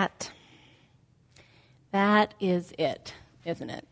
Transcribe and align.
that, 0.00 0.30
that 1.92 2.34
is 2.40 2.72
it, 2.78 3.12
isn't 3.44 3.68
it? 3.68 3.86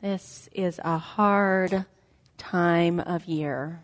This 0.00 0.48
is 0.52 0.80
a 0.84 0.98
hard 0.98 1.84
time 2.38 3.00
of 3.00 3.24
year 3.24 3.80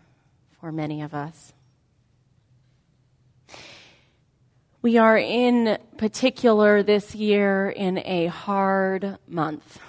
for 0.61 0.71
many 0.71 1.01
of 1.01 1.13
us. 1.13 1.51
We 4.81 4.97
are 4.97 5.17
in 5.17 5.77
particular 5.97 6.81
this 6.81 7.13
year 7.13 7.69
in 7.69 7.97
a 7.97 8.27
hard 8.27 9.17
month. 9.27 9.79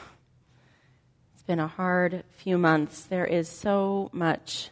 It's 1.34 1.45
been 1.45 1.61
a 1.61 1.68
hard 1.68 2.25
few 2.38 2.59
months. 2.59 3.04
There 3.04 3.27
is 3.27 3.48
so 3.48 4.11
much 4.12 4.70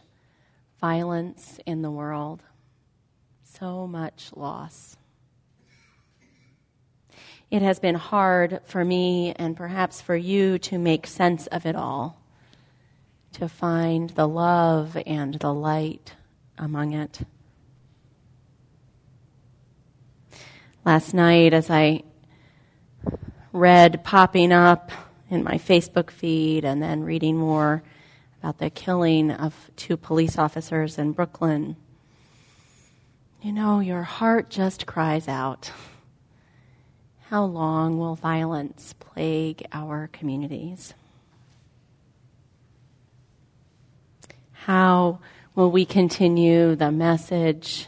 violence 0.81 1.61
in 1.65 1.81
the 1.81 1.91
world, 1.91 2.43
so 3.45 3.87
much 3.87 4.31
loss. 4.35 4.97
It 7.51 7.63
has 7.63 7.79
been 7.79 7.95
hard 7.95 8.61
for 8.65 8.85
me 8.85 9.33
and 9.35 9.57
perhaps 9.57 10.01
for 10.01 10.15
you 10.15 10.59
to 10.59 10.77
make 10.77 11.07
sense 11.07 11.47
of 11.47 11.65
it 11.65 11.75
all, 11.75 12.21
to 13.33 13.49
find 13.49 14.11
the 14.11 14.27
love 14.27 14.95
and 15.07 15.33
the 15.33 15.51
light 15.51 16.13
among 16.59 16.93
it. 16.93 17.21
Last 20.85 21.13
night, 21.15 21.53
as 21.53 21.71
I 21.71 22.03
read 23.51 24.03
popping 24.03 24.51
up 24.51 24.91
in 25.31 25.43
my 25.43 25.55
Facebook 25.55 26.11
feed 26.11 26.63
and 26.63 26.81
then 26.83 27.03
reading 27.03 27.35
more 27.35 27.81
about 28.41 28.59
the 28.59 28.69
killing 28.69 29.31
of 29.31 29.71
two 29.75 29.97
police 29.97 30.37
officers 30.37 30.99
in 30.99 31.13
Brooklyn, 31.13 31.75
you 33.41 33.51
know, 33.51 33.79
your 33.79 34.03
heart 34.03 34.49
just 34.49 34.85
cries 34.85 35.27
out. 35.27 35.71
How 37.29 37.45
long 37.45 37.99
will 37.99 38.15
violence 38.15 38.95
plague 38.99 39.63
our 39.71 40.09
communities? 40.11 40.95
How 44.51 45.19
will 45.53 45.69
we 45.69 45.85
continue 45.85 46.75
the 46.75 46.89
message 46.89 47.85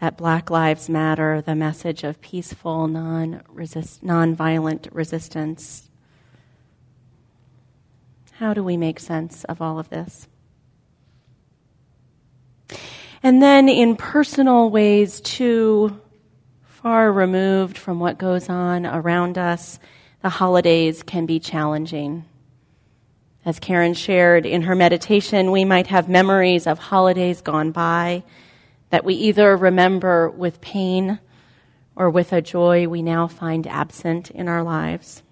that 0.00 0.16
Black 0.16 0.50
Lives 0.50 0.88
Matter, 0.88 1.42
the 1.42 1.54
message 1.54 2.02
of 2.02 2.20
peaceful, 2.20 2.88
non-resist, 2.88 4.02
non-violent 4.02 4.88
resistance? 4.90 5.88
How 8.32 8.52
do 8.52 8.64
we 8.64 8.76
make 8.76 8.98
sense 8.98 9.44
of 9.44 9.62
all 9.62 9.78
of 9.78 9.90
this? 9.90 10.26
And 13.22 13.40
then 13.40 13.68
in 13.68 13.94
personal 13.94 14.70
ways, 14.70 15.20
too, 15.20 16.01
far 16.82 17.12
removed 17.12 17.78
from 17.78 18.00
what 18.00 18.18
goes 18.18 18.48
on 18.48 18.84
around 18.84 19.38
us, 19.38 19.78
the 20.20 20.28
holidays 20.28 21.04
can 21.04 21.26
be 21.26 21.38
challenging. 21.38 22.24
As 23.44 23.60
Karen 23.60 23.94
shared 23.94 24.44
in 24.44 24.62
her 24.62 24.74
meditation, 24.74 25.52
we 25.52 25.64
might 25.64 25.86
have 25.86 26.08
memories 26.08 26.66
of 26.66 26.80
holidays 26.80 27.40
gone 27.40 27.70
by 27.70 28.24
that 28.90 29.04
we 29.04 29.14
either 29.14 29.56
remember 29.56 30.28
with 30.28 30.60
pain 30.60 31.20
or 31.94 32.10
with 32.10 32.32
a 32.32 32.42
joy 32.42 32.88
we 32.88 33.00
now 33.00 33.28
find 33.28 33.66
absent 33.68 34.30
in 34.32 34.48
our 34.48 34.64
lives. 34.64 35.22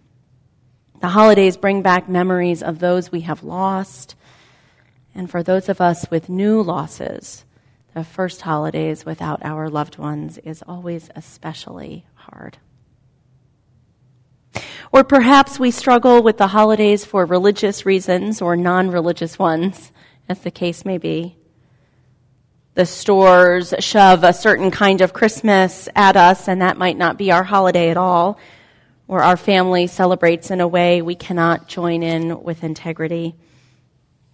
The 1.00 1.08
holidays 1.08 1.56
bring 1.56 1.82
back 1.82 2.08
memories 2.08 2.62
of 2.62 2.78
those 2.78 3.10
we 3.10 3.22
have 3.22 3.42
lost, 3.42 4.14
and 5.16 5.28
for 5.28 5.42
those 5.42 5.68
of 5.68 5.80
us 5.80 6.08
with 6.12 6.28
new 6.28 6.62
losses, 6.62 7.44
the 7.94 8.04
first 8.04 8.42
holidays 8.42 9.04
without 9.04 9.44
our 9.44 9.68
loved 9.68 9.98
ones 9.98 10.38
is 10.38 10.62
always 10.66 11.10
especially 11.16 12.06
hard. 12.14 12.58
Or 14.92 15.04
perhaps 15.04 15.58
we 15.58 15.70
struggle 15.70 16.22
with 16.22 16.36
the 16.36 16.48
holidays 16.48 17.04
for 17.04 17.24
religious 17.24 17.86
reasons 17.86 18.42
or 18.42 18.56
non 18.56 18.90
religious 18.90 19.38
ones, 19.38 19.92
as 20.28 20.40
the 20.40 20.50
case 20.50 20.84
may 20.84 20.98
be. 20.98 21.36
The 22.74 22.86
stores 22.86 23.74
shove 23.80 24.24
a 24.24 24.32
certain 24.32 24.70
kind 24.70 25.00
of 25.00 25.12
Christmas 25.12 25.88
at 25.94 26.16
us, 26.16 26.48
and 26.48 26.62
that 26.62 26.78
might 26.78 26.96
not 26.96 27.18
be 27.18 27.30
our 27.30 27.44
holiday 27.44 27.90
at 27.90 27.96
all. 27.96 28.38
Or 29.06 29.22
our 29.22 29.36
family 29.36 29.86
celebrates 29.88 30.50
in 30.50 30.60
a 30.60 30.68
way 30.68 31.02
we 31.02 31.16
cannot 31.16 31.68
join 31.68 32.02
in 32.02 32.42
with 32.42 32.62
integrity. 32.62 33.34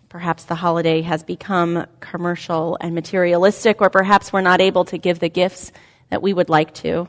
Perhaps 0.08 0.44
the 0.44 0.54
holiday 0.54 1.02
has 1.02 1.24
become 1.24 1.86
commercial 2.00 2.78
and 2.80 2.94
materialistic, 2.94 3.80
or 3.80 3.90
perhaps 3.90 4.32
we're 4.32 4.40
not 4.40 4.60
able 4.60 4.84
to 4.86 4.98
give 4.98 5.18
the 5.18 5.28
gifts 5.28 5.72
that 6.10 6.22
we 6.22 6.32
would 6.32 6.48
like 6.48 6.72
to. 6.74 7.08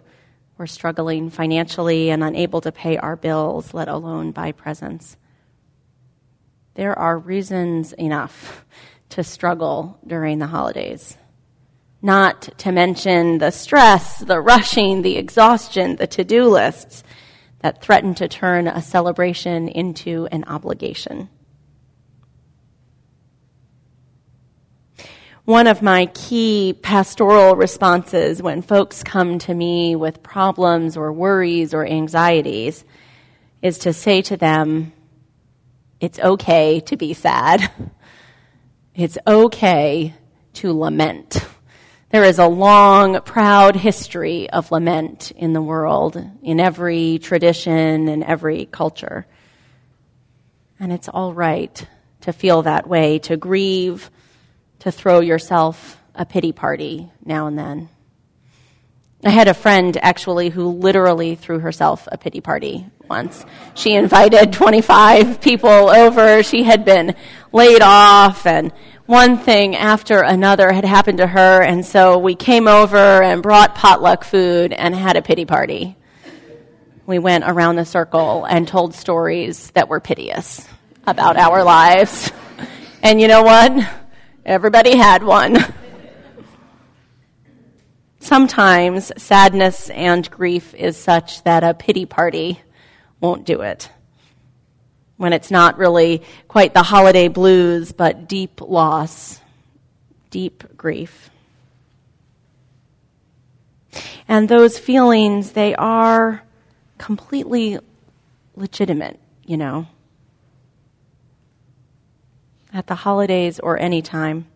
We're 0.57 0.65
struggling 0.65 1.29
financially 1.29 2.09
and 2.09 2.23
unable 2.23 2.61
to 2.61 2.71
pay 2.71 2.97
our 2.97 3.15
bills, 3.15 3.73
let 3.73 3.87
alone 3.87 4.31
buy 4.31 4.51
presents. 4.51 5.15
There 6.73 6.97
are 6.97 7.17
reasons 7.17 7.93
enough 7.93 8.65
to 9.09 9.23
struggle 9.23 9.99
during 10.05 10.39
the 10.39 10.47
holidays. 10.47 11.17
Not 12.01 12.41
to 12.59 12.71
mention 12.71 13.37
the 13.37 13.51
stress, 13.51 14.19
the 14.19 14.41
rushing, 14.41 15.03
the 15.03 15.17
exhaustion, 15.17 15.95
the 15.95 16.07
to 16.07 16.23
do 16.23 16.45
lists 16.45 17.03
that 17.59 17.81
threaten 17.81 18.15
to 18.15 18.27
turn 18.27 18.67
a 18.67 18.81
celebration 18.81 19.67
into 19.67 20.27
an 20.31 20.43
obligation. 20.45 21.29
One 25.47 25.65
of 25.67 25.81
my 25.81 26.07
key 26.07 26.77
pastoral 26.81 27.55
responses 27.55 28.43
when 28.43 28.61
folks 28.61 29.01
come 29.01 29.39
to 29.39 29.53
me 29.53 29.95
with 29.95 30.21
problems 30.21 30.97
or 30.97 31.13
worries 31.13 31.73
or 31.73 31.85
anxieties 31.85 32.83
is 33.61 33.77
to 33.77 33.93
say 33.93 34.21
to 34.21 34.35
them, 34.35 34.91
it's 36.01 36.19
okay 36.19 36.81
to 36.81 36.97
be 36.97 37.13
sad. 37.13 37.71
It's 38.93 39.17
okay 39.25 40.15
to 40.55 40.73
lament. 40.73 41.37
There 42.09 42.25
is 42.25 42.39
a 42.39 42.47
long, 42.47 43.21
proud 43.21 43.75
history 43.75 44.49
of 44.49 44.71
lament 44.71 45.31
in 45.31 45.53
the 45.53 45.61
world, 45.61 46.21
in 46.41 46.59
every 46.59 47.19
tradition, 47.19 48.09
in 48.09 48.21
every 48.21 48.65
culture. 48.65 49.27
And 50.77 50.91
it's 50.91 51.07
all 51.07 51.33
right 51.33 51.87
to 52.21 52.33
feel 52.33 52.63
that 52.63 52.89
way, 52.89 53.19
to 53.19 53.37
grieve, 53.37 54.09
to 54.79 54.91
throw 54.91 55.19
yourself 55.19 56.01
a 56.15 56.25
pity 56.25 56.51
party 56.51 57.11
now 57.23 57.47
and 57.47 57.57
then. 57.57 57.89
I 59.23 59.31
had 59.31 59.47
a 59.47 59.53
friend 59.53 59.97
actually 60.01 60.49
who 60.49 60.67
literally 60.69 61.35
threw 61.35 61.59
herself 61.59 62.07
a 62.11 62.17
pity 62.17 62.39
party 62.39 62.85
once. 63.09 63.45
She 63.73 63.93
invited 63.93 64.53
25 64.53 65.41
people 65.41 65.69
over. 65.69 66.43
She 66.43 66.63
had 66.63 66.85
been 66.85 67.15
laid 67.51 67.81
off 67.81 68.45
and 68.45 68.71
one 69.07 69.37
thing 69.37 69.75
after 69.75 70.21
another 70.21 70.71
had 70.71 70.85
happened 70.85 71.17
to 71.17 71.27
her 71.27 71.63
and 71.63 71.85
so 71.85 72.19
we 72.19 72.35
came 72.35 72.67
over 72.67 72.97
and 72.97 73.41
brought 73.41 73.73
potluck 73.73 74.23
food 74.23 74.71
and 74.71 74.93
had 74.93 75.17
a 75.17 75.21
pity 75.21 75.45
party. 75.45 75.95
We 77.07 77.17
went 77.19 77.45
around 77.47 77.77
the 77.77 77.85
circle 77.85 78.45
and 78.45 78.67
told 78.67 78.93
stories 78.93 79.71
that 79.71 79.87
were 79.87 79.99
piteous 79.99 80.67
about 81.05 81.37
our 81.37 81.63
lives. 81.63 82.31
And 83.03 83.21
you 83.21 83.27
know 83.27 83.43
what? 83.43 83.87
Everybody 84.47 84.95
had 84.95 85.23
one. 85.23 85.57
Sometimes 88.21 89.11
sadness 89.21 89.89
and 89.89 90.31
grief 90.31 90.73
is 90.73 90.95
such 90.95 91.43
that 91.43 91.65
a 91.65 91.73
pity 91.73 92.05
party 92.05 92.61
won't 93.19 93.45
do 93.45 93.59
it. 93.59 93.91
When 95.17 95.33
it's 95.33 95.51
not 95.51 95.77
really 95.77 96.23
quite 96.47 96.73
the 96.73 96.81
holiday 96.81 97.27
blues, 97.27 97.91
but 97.91 98.29
deep 98.29 98.61
loss, 98.61 99.41
deep 100.29 100.77
grief. 100.77 101.29
And 104.29 104.47
those 104.47 104.79
feelings, 104.79 105.51
they 105.51 105.75
are 105.75 106.41
completely 106.97 107.79
legitimate, 108.55 109.19
you 109.45 109.57
know 109.57 109.87
at 112.77 112.87
the 112.87 112.95
holidays 112.95 113.59
or 113.59 113.79
any 113.79 114.01
time. 114.01 114.47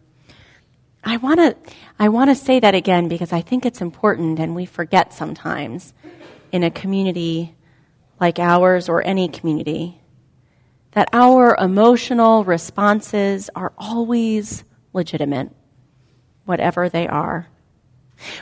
I 1.03 1.18
want 1.18 1.39
to 1.39 1.56
I 1.97 2.09
want 2.09 2.29
to 2.29 2.35
say 2.35 2.59
that 2.59 2.75
again 2.75 3.07
because 3.07 3.33
I 3.33 3.41
think 3.41 3.65
it's 3.65 3.81
important 3.81 4.39
and 4.39 4.56
we 4.56 4.65
forget 4.65 5.13
sometimes 5.13 5.94
in 6.51 6.63
a 6.63 6.69
community 6.69 7.56
like 8.19 8.38
ours 8.38 8.88
or 8.88 9.06
any 9.06 9.27
community 9.27 10.00
that 10.91 11.09
our 11.13 11.56
emotional 11.59 12.44
responses 12.44 13.50
are 13.56 13.73
always 13.77 14.63
legitimate 14.94 15.50
whatever 16.45 16.89
they 16.89 17.07
are. 17.07 17.47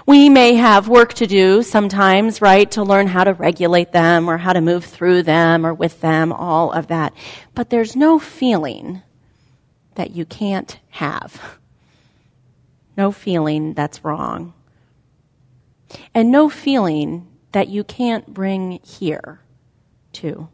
We 0.05 0.27
may 0.27 0.55
have 0.55 0.89
work 0.89 1.13
to 1.15 1.27
do 1.27 1.63
sometimes, 1.63 2.41
right, 2.41 2.69
to 2.71 2.83
learn 2.83 3.07
how 3.07 3.23
to 3.23 3.33
regulate 3.33 3.93
them 3.93 4.29
or 4.29 4.37
how 4.37 4.51
to 4.51 4.59
move 4.59 4.83
through 4.83 5.23
them 5.23 5.65
or 5.65 5.73
with 5.73 6.01
them, 6.01 6.33
all 6.33 6.73
of 6.73 6.87
that. 6.87 7.13
But 7.55 7.69
there's 7.69 7.95
no 7.95 8.19
feeling 8.19 9.01
that 9.99 10.15
you 10.15 10.23
can't 10.23 10.79
have. 10.91 11.59
No 12.95 13.11
feeling 13.11 13.73
that's 13.73 14.05
wrong. 14.05 14.53
and 16.13 16.31
no 16.31 16.47
feeling 16.47 17.27
that 17.51 17.67
you 17.67 17.83
can't 17.83 18.33
bring 18.33 18.79
here 18.81 19.41
too. 20.13 20.47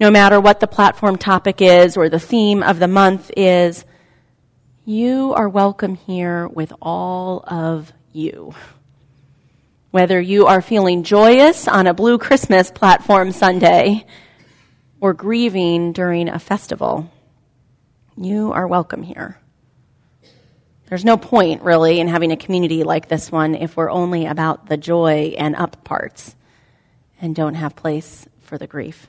No 0.00 0.10
matter 0.10 0.40
what 0.40 0.58
the 0.58 0.66
platform 0.66 1.16
topic 1.16 1.62
is 1.62 1.96
or 1.96 2.08
the 2.08 2.18
theme 2.18 2.60
of 2.64 2.80
the 2.80 2.88
month 2.88 3.30
is, 3.36 3.84
you 4.84 5.32
are 5.34 5.48
welcome 5.48 5.94
here 5.94 6.48
with 6.48 6.72
all 6.82 7.44
of 7.46 7.92
you. 8.12 8.52
Whether 9.92 10.20
you 10.20 10.46
are 10.46 10.60
feeling 10.60 11.04
joyous 11.04 11.68
on 11.68 11.86
a 11.86 11.94
Blue 11.94 12.18
Christmas 12.18 12.72
platform 12.72 13.30
Sunday 13.30 14.04
or 15.00 15.14
grieving 15.14 15.92
during 15.92 16.28
a 16.28 16.40
festival, 16.40 17.08
you 18.16 18.52
are 18.52 18.66
welcome 18.66 19.02
here. 19.02 19.38
There's 20.86 21.04
no 21.04 21.16
point, 21.16 21.62
really, 21.62 21.98
in 21.98 22.08
having 22.08 22.30
a 22.30 22.36
community 22.36 22.84
like 22.84 23.08
this 23.08 23.32
one 23.32 23.54
if 23.54 23.76
we're 23.76 23.90
only 23.90 24.26
about 24.26 24.66
the 24.66 24.76
joy 24.76 25.34
and 25.38 25.56
up 25.56 25.82
parts 25.82 26.36
and 27.20 27.34
don't 27.34 27.54
have 27.54 27.74
place 27.74 28.28
for 28.42 28.58
the 28.58 28.66
grief. 28.66 29.08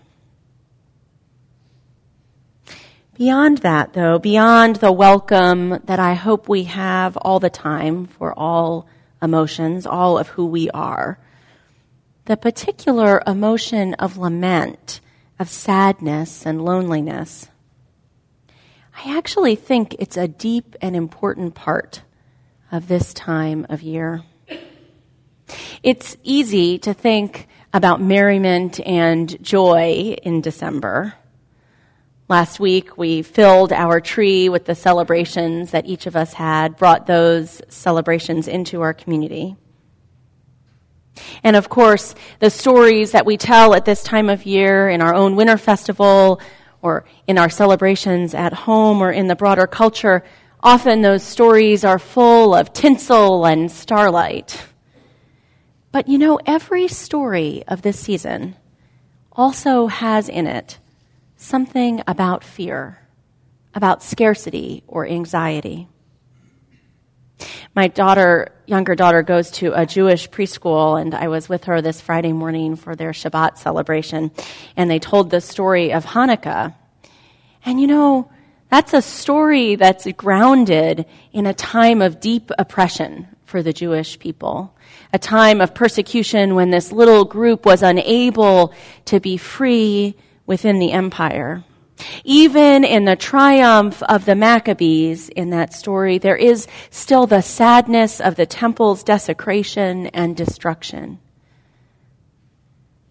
Beyond 3.18 3.60
that, 3.60 3.94
though, 3.94 4.20
beyond 4.20 4.78
the 4.78 4.92
welcome 4.92 5.80
that 5.86 6.00
I 6.00 6.16
hope 6.16 6.50
we 6.50 6.64
have 6.64 7.18
all 7.18 7.40
the 7.40 7.50
time 7.50 8.08
for 8.08 8.38
all 8.38 8.88
emotions, 9.22 9.86
all 9.86 10.18
of 10.18 10.30
who 10.30 10.46
we 10.46 10.70
are, 10.72 11.20
the 12.26 12.36
particular 12.36 13.22
emotion 13.28 13.94
of 13.96 14.18
lament, 14.18 15.00
of 15.40 15.50
sadness 15.50 16.46
and 16.46 16.66
loneliness, 16.66 17.48
I 18.98 19.18
actually 19.18 19.56
think 19.56 19.98
it's 20.00 20.16
a 20.16 20.28
deep 20.28 20.76
and 20.82 20.96
important 20.96 21.54
part 21.54 22.02
of 22.72 22.88
this 22.88 23.14
time 23.14 23.66
of 23.70 23.82
year. 23.82 24.24
It's 25.84 26.16
easy 26.24 26.80
to 26.80 26.94
think 26.94 27.48
about 27.74 28.02
merriment 28.02 28.80
and 28.80 29.38
joy 29.44 30.16
in 30.24 30.40
December. 30.40 31.14
Last 32.30 32.60
week, 32.60 32.98
we 32.98 33.22
filled 33.22 33.74
our 33.74 34.00
tree 34.00 34.48
with 34.48 34.64
the 34.64 34.76
celebrations 34.76 35.72
that 35.72 35.86
each 35.86 36.08
of 36.08 36.16
us 36.16 36.32
had, 36.32 36.78
brought 36.78 37.06
those 37.06 37.62
celebrations 37.68 38.48
into 38.48 38.82
our 38.82 38.94
community. 38.94 39.58
And 41.44 41.56
of 41.56 41.70
course, 41.70 42.16
the 42.40 42.50
stories 42.50 43.12
that 43.12 43.26
we 43.26 43.38
tell 43.38 43.74
at 43.74 43.86
this 43.86 44.04
time 44.04 44.30
of 44.30 44.46
year 44.46 44.90
in 44.90 45.02
our 45.02 45.14
own 45.14 45.36
winter 45.36 45.58
festival 45.58 46.40
or 46.86 47.04
in 47.26 47.40
our 47.40 47.50
celebrations 47.50 48.36
at 48.36 48.54
home 48.54 49.02
or 49.02 49.12
in 49.12 49.26
the 49.28 49.36
broader 49.36 49.66
culture, 49.66 50.24
often 50.62 51.02
those 51.02 51.24
stories 51.24 51.84
are 51.84 51.98
full 51.98 52.54
of 52.54 52.72
tinsel 52.72 53.46
and 53.46 53.72
starlight. 53.72 54.64
But 55.92 56.08
you 56.08 56.20
know, 56.20 56.40
every 56.46 56.88
story 56.88 57.64
of 57.68 57.82
this 57.82 58.00
season 58.00 58.56
also 59.32 59.88
has 59.88 60.30
in 60.30 60.46
it 60.46 60.78
something 61.36 62.04
about 62.08 62.44
fear, 62.44 63.00
about 63.74 64.04
scarcity 64.04 64.84
or 64.88 65.08
anxiety. 65.08 65.88
My 67.76 67.88
daughter, 67.88 68.52
younger 68.66 68.96
daughter, 68.96 69.22
goes 69.22 69.52
to 69.52 69.74
a 69.74 69.86
Jewish 69.86 70.30
preschool, 70.30 71.00
and 71.00 71.14
I 71.14 71.28
was 71.28 71.50
with 71.50 71.66
her 71.66 71.82
this 71.82 72.02
Friday 72.02 72.34
morning 72.34 72.76
for 72.76 72.96
their 72.96 73.12
Shabbat 73.12 73.58
celebration, 73.58 74.32
and 74.78 74.90
they 74.90 75.00
told 75.00 75.30
the 75.30 75.42
story 75.42 75.92
of 75.92 76.06
Hanukkah. 76.06 76.76
And 77.66 77.82
you 77.82 77.88
know, 77.88 78.32
that's 78.70 78.94
a 78.94 79.02
story 79.02 79.76
that's 79.76 80.08
grounded 80.14 81.06
in 81.34 81.46
a 81.46 81.54
time 81.54 82.02
of 82.02 82.20
deep 82.20 82.52
oppression 82.58 83.28
for 83.46 83.62
the 83.62 83.74
Jewish 83.74 84.20
people. 84.20 84.76
A 85.14 85.20
time 85.20 85.62
of 85.62 85.76
persecution 85.76 86.56
when 86.56 86.72
this 86.72 86.92
little 86.92 87.26
group 87.26 87.66
was 87.66 87.84
unable 87.84 88.74
to 89.06 89.20
be 89.20 89.38
free 89.38 90.16
within 90.46 90.80
the 90.80 90.92
empire. 90.92 91.64
Even 92.24 92.84
in 92.84 93.06
the 93.06 93.16
triumph 93.16 94.04
of 94.04 94.26
the 94.26 94.36
Maccabees 94.36 95.30
in 95.30 95.52
that 95.52 95.74
story, 95.74 96.18
there 96.18 96.36
is 96.36 96.68
still 96.90 97.28
the 97.28 97.42
sadness 97.42 98.20
of 98.20 98.36
the 98.36 98.46
temple's 98.46 99.04
desecration 99.04 100.08
and 100.08 100.36
destruction. 100.36 101.20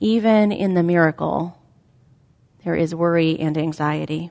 Even 0.01 0.53
in 0.53 0.75
the 0.75 0.83
miracle, 0.83 1.59
there 2.65 2.75
is 2.75 2.95
worry 2.95 3.39
and 3.39 3.57
anxiety. 3.57 4.31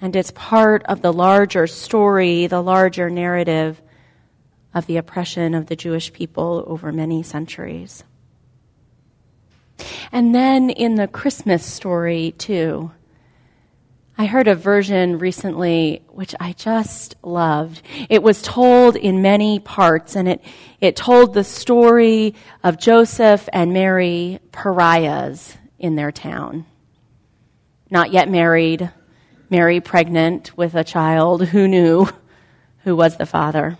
And 0.00 0.14
it's 0.14 0.30
part 0.32 0.84
of 0.84 1.02
the 1.02 1.12
larger 1.12 1.66
story, 1.66 2.46
the 2.46 2.62
larger 2.62 3.10
narrative 3.10 3.80
of 4.74 4.86
the 4.86 4.98
oppression 4.98 5.54
of 5.54 5.66
the 5.66 5.76
Jewish 5.76 6.12
people 6.12 6.64
over 6.66 6.92
many 6.92 7.22
centuries. 7.22 8.04
And 10.12 10.34
then 10.34 10.70
in 10.70 10.94
the 10.96 11.08
Christmas 11.08 11.64
story, 11.64 12.34
too, 12.38 12.90
I 14.20 14.26
heard 14.26 14.48
a 14.48 14.56
version 14.56 15.20
recently 15.20 16.02
which 16.08 16.34
I 16.40 16.52
just 16.52 17.14
loved. 17.22 17.82
It 18.10 18.20
was 18.20 18.42
told 18.42 18.96
in 18.96 19.22
many 19.22 19.60
parts 19.60 20.16
and 20.16 20.28
it, 20.28 20.42
it 20.80 20.96
told 20.96 21.34
the 21.34 21.44
story 21.44 22.34
of 22.64 22.80
Joseph 22.80 23.48
and 23.52 23.72
Mary, 23.72 24.40
pariahs 24.50 25.56
in 25.78 25.94
their 25.94 26.10
town. 26.10 26.66
Not 27.90 28.10
yet 28.10 28.28
married, 28.28 28.90
Mary 29.50 29.80
pregnant 29.80 30.56
with 30.58 30.74
a 30.74 30.82
child 30.82 31.46
who 31.46 31.68
knew 31.68 32.08
who 32.78 32.96
was 32.96 33.18
the 33.18 33.26
father. 33.26 33.78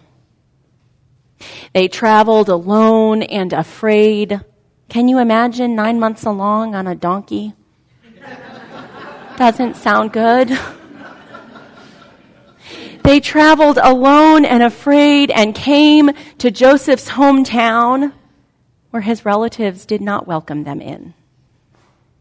They 1.72 1.88
traveled 1.88 2.48
alone 2.48 3.24
and 3.24 3.52
afraid. 3.52 4.40
Can 4.88 5.08
you 5.08 5.18
imagine 5.18 5.74
nine 5.74 5.98
months 5.98 6.22
along 6.22 6.76
on 6.76 6.86
a 6.86 6.94
donkey? 6.94 7.54
Doesn't 9.38 9.76
sound 9.76 10.12
good. 10.12 10.58
They 13.04 13.20
traveled 13.20 13.78
alone 13.80 14.44
and 14.44 14.64
afraid 14.64 15.30
and 15.30 15.54
came 15.54 16.10
to 16.38 16.50
Joseph's 16.50 17.10
hometown 17.10 18.12
where 18.90 19.02
his 19.02 19.24
relatives 19.24 19.86
did 19.86 20.00
not 20.00 20.26
welcome 20.26 20.64
them 20.64 20.80
in, 20.80 21.14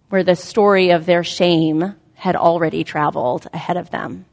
where 0.10 0.24
the 0.24 0.36
story 0.36 0.92
of 0.92 1.08
their 1.08 1.24
shame 1.24 1.96
had 2.14 2.36
already 2.36 2.84
traveled 2.84 3.48
ahead 3.52 3.78
of 3.78 3.90
them. 3.90 4.26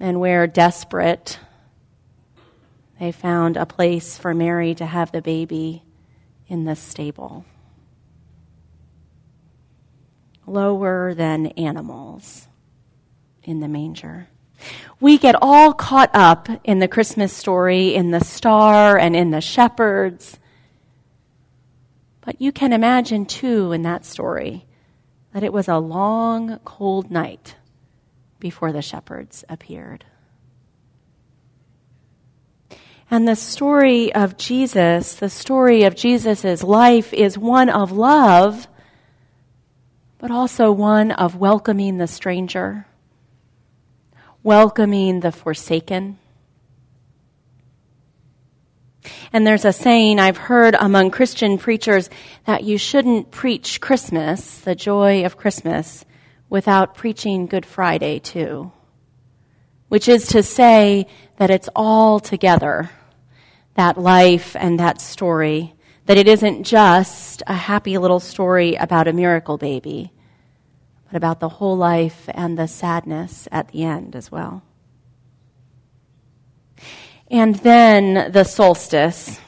And 0.00 0.18
where 0.18 0.46
desperate, 0.46 1.38
they 2.98 3.12
found 3.12 3.58
a 3.58 3.66
place 3.66 4.16
for 4.16 4.32
Mary 4.32 4.74
to 4.76 4.86
have 4.86 5.12
the 5.12 5.20
baby 5.20 5.82
in 6.48 6.64
the 6.64 6.74
stable. 6.74 7.44
Lower 10.46 11.12
than 11.14 11.46
animals 11.48 12.46
in 13.42 13.60
the 13.60 13.68
manger. 13.68 14.28
We 15.00 15.18
get 15.18 15.34
all 15.42 15.72
caught 15.72 16.10
up 16.14 16.48
in 16.64 16.78
the 16.78 16.88
Christmas 16.88 17.32
story, 17.32 17.94
in 17.94 18.10
the 18.10 18.24
star 18.24 18.96
and 18.96 19.14
in 19.14 19.30
the 19.30 19.40
shepherds. 19.40 20.38
But 22.22 22.40
you 22.40 22.52
can 22.52 22.72
imagine, 22.72 23.26
too, 23.26 23.72
in 23.72 23.82
that 23.82 24.04
story, 24.04 24.66
that 25.32 25.42
it 25.42 25.52
was 25.52 25.68
a 25.68 25.78
long, 25.78 26.58
cold 26.64 27.10
night 27.10 27.56
before 28.40 28.72
the 28.72 28.82
shepherds 28.82 29.44
appeared. 29.48 30.04
And 33.10 33.28
the 33.28 33.36
story 33.36 34.12
of 34.14 34.36
Jesus, 34.36 35.14
the 35.14 35.30
story 35.30 35.84
of 35.84 35.94
Jesus' 35.94 36.62
life 36.62 37.12
is 37.12 37.38
one 37.38 37.68
of 37.68 37.92
love, 37.92 38.66
but 40.26 40.34
also 40.34 40.72
one 40.72 41.12
of 41.12 41.36
welcoming 41.36 41.98
the 41.98 42.06
stranger, 42.08 42.84
welcoming 44.42 45.20
the 45.20 45.30
forsaken, 45.30 46.18
and 49.32 49.46
there's 49.46 49.64
a 49.64 49.72
saying 49.72 50.18
I've 50.18 50.36
heard 50.36 50.74
among 50.74 51.12
Christian 51.12 51.58
preachers 51.58 52.10
that 52.44 52.64
you 52.64 52.76
shouldn't 52.76 53.30
preach 53.30 53.80
Christmas, 53.80 54.58
the 54.58 54.74
joy 54.74 55.24
of 55.24 55.36
Christmas, 55.36 56.04
without 56.50 56.96
preaching 56.96 57.46
Good 57.46 57.64
Friday 57.64 58.18
too. 58.18 58.72
Which 59.86 60.08
is 60.08 60.26
to 60.30 60.42
say 60.42 61.06
that 61.36 61.50
it's 61.50 61.68
all 61.76 62.18
together, 62.18 62.90
that 63.74 63.96
life 63.96 64.56
and 64.58 64.80
that 64.80 65.00
story, 65.00 65.76
that 66.06 66.18
it 66.18 66.26
isn't 66.26 66.64
just 66.64 67.44
a 67.46 67.54
happy 67.54 67.96
little 67.96 68.18
story 68.18 68.74
about 68.74 69.06
a 69.06 69.12
miracle 69.12 69.56
baby, 69.56 70.10
but 71.06 71.16
about 71.16 71.40
the 71.40 71.48
whole 71.48 71.76
life 71.76 72.28
and 72.34 72.58
the 72.58 72.66
sadness 72.66 73.48
at 73.52 73.68
the 73.68 73.84
end 73.84 74.16
as 74.16 74.30
well. 74.30 74.62
And 77.28 77.56
then 77.56 78.30
the 78.32 78.44
solstice. 78.44 79.40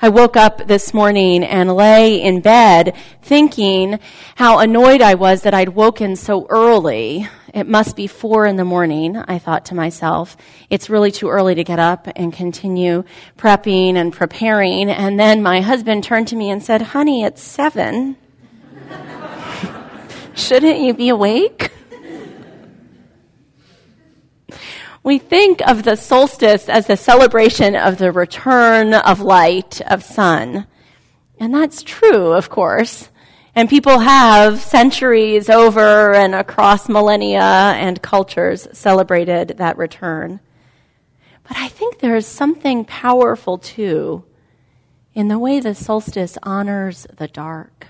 I 0.00 0.10
woke 0.10 0.36
up 0.36 0.68
this 0.68 0.94
morning 0.94 1.42
and 1.42 1.74
lay 1.74 2.20
in 2.22 2.40
bed 2.40 2.94
thinking 3.22 3.98
how 4.36 4.58
annoyed 4.58 5.00
I 5.00 5.14
was 5.14 5.42
that 5.42 5.54
I'd 5.54 5.70
woken 5.70 6.14
so 6.14 6.46
early 6.48 7.28
It 7.52 7.68
must 7.68 7.96
be 7.96 8.06
four 8.06 8.46
in 8.46 8.56
the 8.56 8.64
morning, 8.64 9.16
I 9.16 9.38
thought 9.38 9.66
to 9.66 9.74
myself. 9.74 10.38
It's 10.70 10.88
really 10.88 11.10
too 11.10 11.28
early 11.28 11.54
to 11.54 11.64
get 11.64 11.78
up 11.78 12.08
and 12.16 12.32
continue 12.32 13.04
prepping 13.36 13.96
and 13.96 14.10
preparing. 14.10 14.90
And 14.90 15.20
then 15.20 15.42
my 15.42 15.60
husband 15.60 16.02
turned 16.02 16.28
to 16.28 16.36
me 16.36 16.48
and 16.48 16.62
said, 16.62 16.80
Honey, 16.80 17.24
it's 17.24 17.42
seven. 17.42 18.16
Shouldn't 20.34 20.80
you 20.80 20.94
be 20.94 21.10
awake? 21.10 21.70
We 25.04 25.18
think 25.18 25.60
of 25.66 25.82
the 25.82 25.96
solstice 25.96 26.68
as 26.68 26.86
the 26.86 26.96
celebration 26.96 27.74
of 27.74 27.98
the 27.98 28.12
return 28.12 28.94
of 28.94 29.20
light, 29.20 29.80
of 29.80 30.04
sun. 30.04 30.66
And 31.40 31.52
that's 31.52 31.82
true, 31.82 32.32
of 32.32 32.48
course. 32.48 33.10
And 33.54 33.68
people 33.68 33.98
have 33.98 34.60
centuries 34.60 35.50
over 35.50 36.14
and 36.14 36.36
across 36.36 36.88
millennia 36.88 37.40
and 37.40 38.00
cultures 38.00 38.68
celebrated 38.72 39.56
that 39.58 39.76
return. 39.76 40.38
But 41.48 41.56
I 41.56 41.68
think 41.68 41.98
there 41.98 42.16
is 42.16 42.26
something 42.26 42.84
powerful 42.84 43.58
too 43.58 44.24
in 45.14 45.28
the 45.28 45.38
way 45.38 45.58
the 45.58 45.74
solstice 45.74 46.38
honors 46.44 47.06
the 47.16 47.28
dark, 47.28 47.88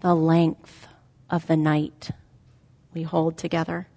the 0.00 0.14
length 0.14 0.85
of 1.30 1.46
the 1.46 1.56
night 1.56 2.10
we 2.94 3.02
hold 3.02 3.36
together. 3.36 3.88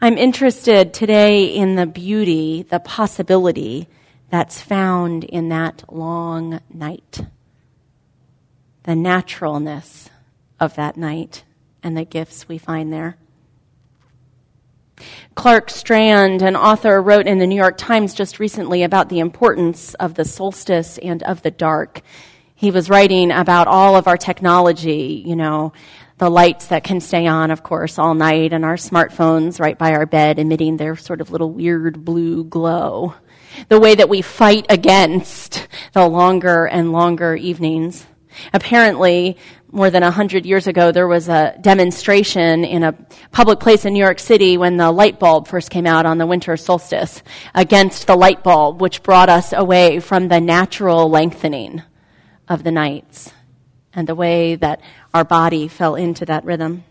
I'm 0.00 0.18
interested 0.18 0.92
today 0.92 1.46
in 1.46 1.76
the 1.76 1.86
beauty, 1.86 2.62
the 2.62 2.80
possibility 2.80 3.88
that's 4.30 4.60
found 4.60 5.24
in 5.24 5.48
that 5.50 5.84
long 5.92 6.60
night. 6.72 7.20
The 8.82 8.96
naturalness 8.96 10.10
of 10.60 10.74
that 10.74 10.96
night 10.96 11.44
and 11.82 11.96
the 11.96 12.04
gifts 12.04 12.48
we 12.48 12.58
find 12.58 12.92
there. 12.92 13.16
Clark 15.34 15.70
Strand, 15.70 16.42
an 16.42 16.56
author, 16.56 17.00
wrote 17.00 17.26
in 17.26 17.38
the 17.38 17.46
New 17.46 17.56
York 17.56 17.76
Times 17.76 18.14
just 18.14 18.38
recently 18.38 18.82
about 18.82 19.08
the 19.08 19.18
importance 19.18 19.94
of 19.94 20.14
the 20.14 20.24
solstice 20.24 20.98
and 20.98 21.22
of 21.22 21.42
the 21.42 21.50
dark. 21.50 22.02
He 22.56 22.70
was 22.70 22.88
writing 22.88 23.32
about 23.32 23.66
all 23.66 23.96
of 23.96 24.06
our 24.06 24.16
technology, 24.16 25.22
you 25.26 25.34
know, 25.34 25.72
the 26.18 26.30
lights 26.30 26.68
that 26.68 26.84
can 26.84 27.00
stay 27.00 27.26
on, 27.26 27.50
of 27.50 27.64
course, 27.64 27.98
all 27.98 28.14
night, 28.14 28.52
and 28.52 28.64
our 28.64 28.76
smartphones 28.76 29.58
right 29.58 29.76
by 29.76 29.92
our 29.92 30.06
bed 30.06 30.38
emitting 30.38 30.76
their 30.76 30.94
sort 30.94 31.20
of 31.20 31.32
little 31.32 31.50
weird 31.50 32.04
blue 32.04 32.44
glow. 32.44 33.14
The 33.68 33.80
way 33.80 33.96
that 33.96 34.08
we 34.08 34.22
fight 34.22 34.66
against 34.68 35.66
the 35.94 36.06
longer 36.06 36.66
and 36.66 36.92
longer 36.92 37.34
evenings. 37.34 38.06
Apparently, 38.52 39.36
more 39.72 39.90
than 39.90 40.04
a 40.04 40.10
hundred 40.12 40.46
years 40.46 40.68
ago, 40.68 40.92
there 40.92 41.08
was 41.08 41.28
a 41.28 41.56
demonstration 41.60 42.64
in 42.64 42.84
a 42.84 42.96
public 43.32 43.58
place 43.58 43.84
in 43.84 43.94
New 43.94 44.02
York 44.02 44.20
City 44.20 44.56
when 44.56 44.76
the 44.76 44.92
light 44.92 45.18
bulb 45.18 45.48
first 45.48 45.70
came 45.70 45.86
out 45.86 46.06
on 46.06 46.18
the 46.18 46.26
winter 46.26 46.56
solstice 46.56 47.20
against 47.52 48.06
the 48.06 48.14
light 48.14 48.44
bulb, 48.44 48.80
which 48.80 49.02
brought 49.02 49.28
us 49.28 49.52
away 49.52 49.98
from 49.98 50.28
the 50.28 50.40
natural 50.40 51.10
lengthening 51.10 51.82
of 52.48 52.64
the 52.64 52.70
nights 52.70 53.32
and 53.94 54.08
the 54.08 54.14
way 54.14 54.56
that 54.56 54.80
our 55.12 55.24
body 55.24 55.68
fell 55.68 55.94
into 55.94 56.24
that 56.26 56.44
rhythm. 56.44 56.84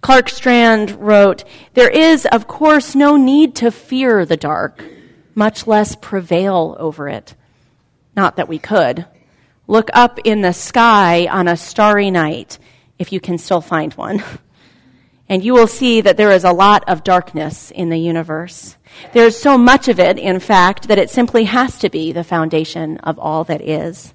Clark 0.00 0.28
Strand 0.28 0.90
wrote, 0.92 1.44
There 1.72 1.88
is, 1.88 2.26
of 2.26 2.46
course, 2.46 2.94
no 2.94 3.16
need 3.16 3.56
to 3.56 3.70
fear 3.70 4.24
the 4.24 4.36
dark, 4.36 4.84
much 5.34 5.66
less 5.66 5.96
prevail 5.96 6.76
over 6.78 7.08
it. 7.08 7.34
Not 8.14 8.36
that 8.36 8.48
we 8.48 8.58
could. 8.58 9.06
Look 9.66 9.88
up 9.94 10.18
in 10.24 10.42
the 10.42 10.52
sky 10.52 11.26
on 11.26 11.48
a 11.48 11.56
starry 11.56 12.10
night, 12.10 12.58
if 12.98 13.12
you 13.12 13.20
can 13.20 13.38
still 13.38 13.62
find 13.62 13.92
one, 13.94 14.22
and 15.28 15.42
you 15.42 15.54
will 15.54 15.66
see 15.66 16.02
that 16.02 16.18
there 16.18 16.30
is 16.30 16.44
a 16.44 16.52
lot 16.52 16.84
of 16.86 17.02
darkness 17.02 17.70
in 17.70 17.88
the 17.88 17.98
universe. 17.98 18.76
There's 19.12 19.40
so 19.40 19.56
much 19.56 19.88
of 19.88 19.98
it, 19.98 20.18
in 20.18 20.38
fact, 20.38 20.88
that 20.88 20.98
it 20.98 21.10
simply 21.10 21.44
has 21.44 21.78
to 21.78 21.88
be 21.88 22.12
the 22.12 22.22
foundation 22.22 22.98
of 22.98 23.18
all 23.18 23.44
that 23.44 23.62
is. 23.62 24.12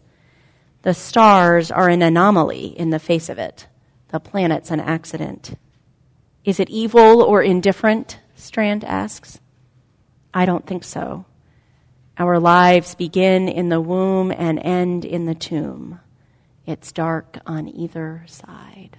The 0.82 0.94
stars 0.94 1.72
are 1.72 1.90
an 1.90 2.02
anomaly 2.02 2.68
in 2.68 2.90
the 2.90 3.00
face 3.00 3.30
of 3.30 3.38
it. 3.38 3.68
The 4.10 4.20
planet's 4.20 4.72
an 4.72 4.80
accident. 4.80 5.58
Is 6.46 6.60
it 6.60 6.70
evil 6.70 7.22
or 7.22 7.44
indifferent? 7.44 8.20
Strand 8.36 8.84
asks. 8.86 9.40
I 10.34 10.46
don't 10.46 10.66
think 10.66 10.84
so. 10.84 11.26
Our 12.18 12.40
lives 12.40 12.96
begin 12.96 13.48
in 13.48 13.70
the 13.70 13.82
womb 13.82 14.32
and 14.32 14.60
end 14.60 15.06
in 15.06 15.26
the 15.26 15.36
tomb. 15.36 16.00
It's 16.66 16.92
dark 16.92 17.40
on 17.46 17.68
either 17.68 18.24
side. 18.28 18.98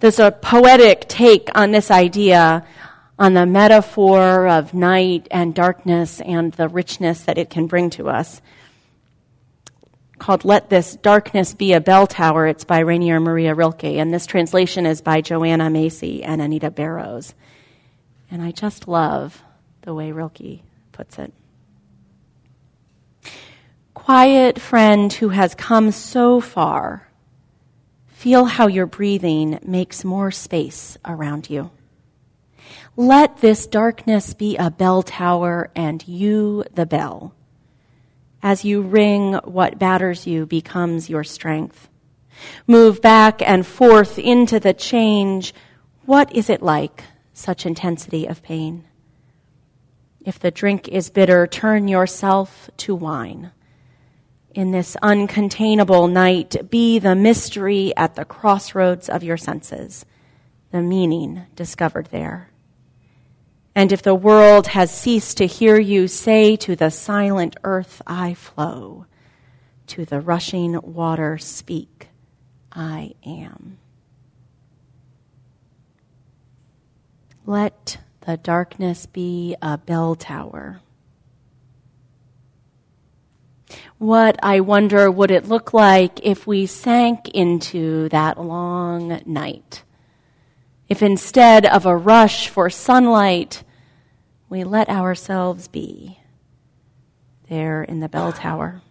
There's 0.00 0.18
a 0.18 0.30
poetic 0.30 1.08
take 1.08 1.48
on 1.54 1.70
this 1.70 1.90
idea, 1.90 2.66
on 3.18 3.34
the 3.34 3.46
metaphor 3.46 4.46
of 4.46 4.74
night 4.74 5.26
and 5.30 5.54
darkness 5.54 6.20
and 6.20 6.52
the 6.52 6.68
richness 6.68 7.22
that 7.22 7.38
it 7.38 7.48
can 7.48 7.66
bring 7.66 7.90
to 7.90 8.08
us 8.08 8.42
called 10.18 10.44
Let 10.44 10.70
This 10.70 10.96
Darkness 10.96 11.54
Be 11.54 11.72
a 11.72 11.80
Bell 11.80 12.06
Tower. 12.06 12.46
It's 12.46 12.64
by 12.64 12.80
Rainer 12.80 13.20
Maria 13.20 13.54
Rilke, 13.54 13.84
and 13.84 14.12
this 14.12 14.26
translation 14.26 14.86
is 14.86 15.00
by 15.00 15.20
Joanna 15.20 15.70
Macy 15.70 16.22
and 16.22 16.40
Anita 16.40 16.70
Barrows. 16.70 17.34
And 18.30 18.42
I 18.42 18.50
just 18.50 18.88
love 18.88 19.42
the 19.82 19.94
way 19.94 20.12
Rilke 20.12 20.60
puts 20.92 21.18
it. 21.18 21.32
Quiet 23.94 24.58
friend 24.58 25.12
who 25.12 25.28
has 25.30 25.54
come 25.54 25.90
so 25.90 26.40
far, 26.40 27.08
feel 28.06 28.46
how 28.46 28.66
your 28.66 28.86
breathing 28.86 29.58
makes 29.62 30.04
more 30.04 30.30
space 30.30 30.96
around 31.04 31.50
you. 31.50 31.70
Let 32.96 33.38
this 33.38 33.66
darkness 33.66 34.32
be 34.32 34.56
a 34.56 34.70
bell 34.70 35.02
tower 35.02 35.70
and 35.76 36.06
you 36.08 36.64
the 36.74 36.86
bell 36.86 37.35
as 38.46 38.64
you 38.64 38.80
ring, 38.80 39.32
what 39.42 39.76
batters 39.76 40.24
you 40.24 40.46
becomes 40.46 41.10
your 41.10 41.24
strength. 41.24 41.88
Move 42.68 43.02
back 43.02 43.42
and 43.42 43.66
forth 43.66 44.20
into 44.20 44.60
the 44.60 44.72
change. 44.72 45.52
What 46.04 46.32
is 46.32 46.48
it 46.48 46.62
like, 46.62 47.02
such 47.32 47.66
intensity 47.66 48.24
of 48.24 48.44
pain? 48.44 48.84
If 50.24 50.38
the 50.38 50.52
drink 50.52 50.86
is 50.86 51.10
bitter, 51.10 51.48
turn 51.48 51.88
yourself 51.88 52.70
to 52.76 52.94
wine. 52.94 53.50
In 54.54 54.70
this 54.70 54.96
uncontainable 55.02 56.08
night, 56.08 56.70
be 56.70 57.00
the 57.00 57.16
mystery 57.16 57.92
at 57.96 58.14
the 58.14 58.24
crossroads 58.24 59.08
of 59.08 59.24
your 59.24 59.36
senses, 59.36 60.06
the 60.70 60.82
meaning 60.82 61.46
discovered 61.56 62.06
there. 62.12 62.50
And 63.76 63.92
if 63.92 64.00
the 64.00 64.14
world 64.14 64.68
has 64.68 64.90
ceased 64.90 65.36
to 65.36 65.46
hear 65.46 65.78
you, 65.78 66.08
say 66.08 66.56
to 66.56 66.74
the 66.74 66.90
silent 66.90 67.56
earth, 67.62 68.00
I 68.06 68.32
flow. 68.32 69.04
To 69.88 70.06
the 70.06 70.18
rushing 70.18 70.80
water, 70.80 71.36
speak, 71.36 72.08
I 72.72 73.12
am. 73.22 73.76
Let 77.44 77.98
the 78.22 78.38
darkness 78.38 79.04
be 79.04 79.56
a 79.60 79.76
bell 79.76 80.14
tower. 80.14 80.80
What, 83.98 84.38
I 84.42 84.60
wonder, 84.60 85.10
would 85.10 85.30
it 85.30 85.48
look 85.48 85.74
like 85.74 86.18
if 86.22 86.46
we 86.46 86.64
sank 86.64 87.28
into 87.28 88.08
that 88.08 88.40
long 88.40 89.20
night? 89.26 89.82
If 90.88 91.02
instead 91.02 91.66
of 91.66 91.84
a 91.84 91.96
rush 91.96 92.48
for 92.48 92.70
sunlight, 92.70 93.64
we 94.48 94.62
let 94.62 94.88
ourselves 94.88 95.66
be 95.68 96.18
there 97.48 97.82
in 97.82 98.00
the 98.00 98.08
bell 98.08 98.32
tower. 98.32 98.82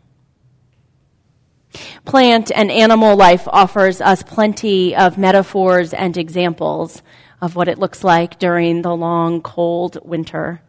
Plant 2.05 2.51
and 2.53 2.71
animal 2.71 3.15
life 3.15 3.47
offers 3.47 4.01
us 4.01 4.23
plenty 4.23 4.95
of 4.95 5.17
metaphors 5.17 5.93
and 5.93 6.17
examples 6.17 7.01
of 7.41 7.55
what 7.55 7.67
it 7.67 7.79
looks 7.79 8.03
like 8.03 8.39
during 8.39 8.81
the 8.81 8.95
long, 8.95 9.41
cold 9.41 9.97
winter, 10.03 10.61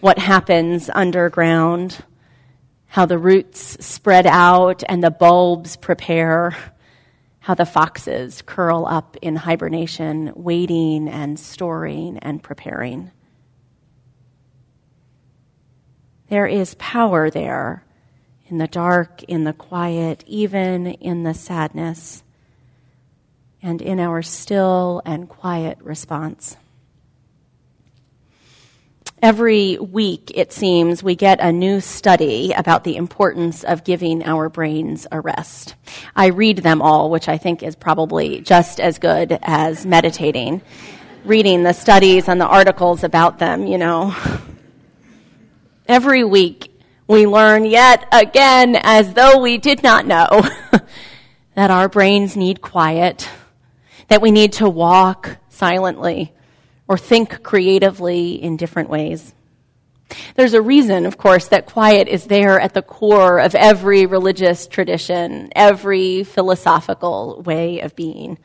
what 0.00 0.18
happens 0.18 0.90
underground, 0.94 2.04
how 2.86 3.06
the 3.06 3.18
roots 3.18 3.84
spread 3.84 4.26
out 4.26 4.82
and 4.88 5.02
the 5.02 5.10
bulbs 5.10 5.76
prepare, 5.76 6.56
how 7.44 7.52
the 7.52 7.66
foxes 7.66 8.40
curl 8.40 8.86
up 8.86 9.18
in 9.20 9.36
hibernation, 9.36 10.32
waiting 10.34 11.10
and 11.10 11.38
storing 11.38 12.18
and 12.20 12.42
preparing. 12.42 13.10
There 16.30 16.46
is 16.46 16.74
power 16.76 17.28
there 17.28 17.84
in 18.46 18.56
the 18.56 18.66
dark, 18.66 19.24
in 19.24 19.44
the 19.44 19.52
quiet, 19.52 20.24
even 20.26 20.86
in 20.86 21.24
the 21.24 21.34
sadness, 21.34 22.22
and 23.62 23.82
in 23.82 24.00
our 24.00 24.22
still 24.22 25.02
and 25.04 25.28
quiet 25.28 25.76
response. 25.82 26.56
Every 29.24 29.78
week, 29.78 30.32
it 30.34 30.52
seems, 30.52 31.02
we 31.02 31.14
get 31.14 31.40
a 31.40 31.50
new 31.50 31.80
study 31.80 32.52
about 32.52 32.84
the 32.84 32.96
importance 32.96 33.64
of 33.64 33.82
giving 33.82 34.22
our 34.22 34.50
brains 34.50 35.06
a 35.10 35.18
rest. 35.18 35.76
I 36.14 36.26
read 36.26 36.58
them 36.58 36.82
all, 36.82 37.10
which 37.10 37.26
I 37.26 37.38
think 37.38 37.62
is 37.62 37.74
probably 37.74 38.42
just 38.42 38.80
as 38.80 38.98
good 38.98 39.38
as 39.40 39.86
meditating. 39.86 40.60
Reading 41.24 41.62
the 41.62 41.72
studies 41.72 42.28
and 42.28 42.38
the 42.38 42.46
articles 42.46 43.02
about 43.02 43.38
them, 43.38 43.66
you 43.66 43.78
know. 43.78 44.14
Every 45.88 46.22
week, 46.22 46.78
we 47.08 47.26
learn 47.26 47.64
yet 47.64 48.06
again, 48.12 48.76
as 48.76 49.14
though 49.14 49.40
we 49.40 49.56
did 49.56 49.82
not 49.82 50.06
know, 50.06 50.46
that 51.54 51.70
our 51.70 51.88
brains 51.88 52.36
need 52.36 52.60
quiet, 52.60 53.26
that 54.08 54.20
we 54.20 54.30
need 54.30 54.52
to 54.52 54.68
walk 54.68 55.38
silently, 55.48 56.34
or 56.88 56.98
think 56.98 57.42
creatively 57.42 58.42
in 58.42 58.56
different 58.56 58.90
ways. 58.90 59.34
There's 60.34 60.54
a 60.54 60.62
reason, 60.62 61.06
of 61.06 61.16
course, 61.16 61.48
that 61.48 61.66
quiet 61.66 62.08
is 62.08 62.26
there 62.26 62.60
at 62.60 62.74
the 62.74 62.82
core 62.82 63.38
of 63.38 63.54
every 63.54 64.06
religious 64.06 64.66
tradition, 64.66 65.50
every 65.56 66.24
philosophical 66.24 67.42
way 67.42 67.80
of 67.80 67.96
being. 67.96 68.38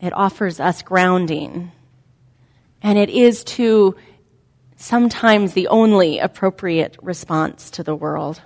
It 0.00 0.12
offers 0.12 0.60
us 0.60 0.82
grounding. 0.82 1.70
And 2.82 2.98
it 2.98 3.10
is, 3.10 3.44
too, 3.44 3.96
sometimes 4.76 5.52
the 5.52 5.68
only 5.68 6.18
appropriate 6.18 6.96
response 7.00 7.70
to 7.72 7.82
the 7.82 7.94
world 7.94 8.42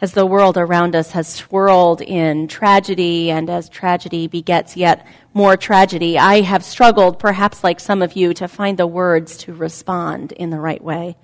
as 0.00 0.12
the 0.12 0.26
world 0.26 0.56
around 0.56 0.96
us 0.96 1.12
has 1.12 1.28
swirled 1.28 2.00
in 2.00 2.48
tragedy 2.48 3.30
and 3.30 3.48
as 3.48 3.68
tragedy 3.68 4.26
begets 4.26 4.76
yet 4.76 5.06
more 5.32 5.56
tragedy, 5.56 6.18
I 6.18 6.40
have 6.40 6.64
struggled, 6.64 7.18
perhaps 7.18 7.62
like 7.62 7.80
some 7.80 8.02
of 8.02 8.14
you, 8.14 8.34
to 8.34 8.48
find 8.48 8.78
the 8.78 8.86
words 8.86 9.36
to 9.38 9.54
respond 9.54 10.32
in 10.32 10.50
the 10.50 10.60
right 10.60 10.82
way. 10.82 11.16